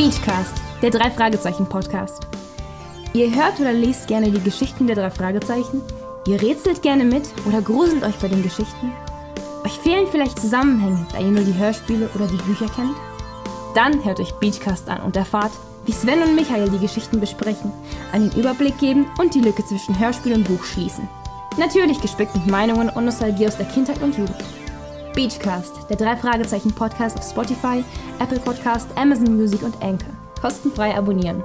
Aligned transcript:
Beachcast, 0.00 0.54
der 0.80 0.88
Drei-Fragezeichen-Podcast. 0.88 2.26
Ihr 3.12 3.34
hört 3.34 3.60
oder 3.60 3.74
liest 3.74 4.08
gerne 4.08 4.30
die 4.30 4.40
Geschichten 4.40 4.86
der 4.86 4.96
drei 4.96 5.10
Fragezeichen? 5.10 5.82
Ihr 6.26 6.40
rätselt 6.40 6.80
gerne 6.80 7.04
mit 7.04 7.24
oder 7.46 7.60
gruselt 7.60 8.02
euch 8.02 8.16
bei 8.16 8.28
den 8.28 8.42
Geschichten? 8.42 8.94
Euch 9.62 9.78
fehlen 9.80 10.06
vielleicht 10.10 10.40
Zusammenhänge, 10.40 11.06
da 11.12 11.18
ihr 11.18 11.26
nur 11.26 11.44
die 11.44 11.58
Hörspiele 11.58 12.08
oder 12.14 12.26
die 12.28 12.42
Bücher 12.44 12.64
kennt? 12.74 12.96
Dann 13.74 14.02
hört 14.02 14.20
euch 14.20 14.32
Beachcast 14.36 14.88
an 14.88 15.02
und 15.02 15.16
erfahrt, 15.16 15.52
wie 15.84 15.92
Sven 15.92 16.22
und 16.22 16.34
Michael 16.34 16.70
die 16.70 16.78
Geschichten 16.78 17.20
besprechen, 17.20 17.70
einen 18.12 18.32
Überblick 18.32 18.78
geben 18.78 19.04
und 19.18 19.34
die 19.34 19.42
Lücke 19.42 19.66
zwischen 19.66 20.00
Hörspiel 20.00 20.32
und 20.32 20.44
Buch 20.44 20.64
schließen. 20.64 21.06
Natürlich 21.58 22.00
gespickt 22.00 22.34
mit 22.34 22.46
Meinungen 22.46 22.88
und 22.88 23.04
Nostalgie 23.04 23.48
aus 23.48 23.58
der 23.58 23.66
Kindheit 23.66 24.02
und 24.02 24.16
Jugend. 24.16 24.42
Beachcast, 25.14 25.88
der 25.88 25.96
Drei-Fragezeichen-Podcast 25.96 27.18
auf 27.18 27.28
Spotify, 27.28 27.84
Apple 28.18 28.40
Podcast, 28.40 28.88
Amazon 28.96 29.36
Music 29.36 29.62
und 29.62 29.80
Anchor. 29.82 30.14
Kostenfrei 30.40 30.96
abonnieren. 30.96 31.42